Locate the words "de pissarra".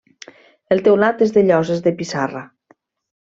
1.89-2.45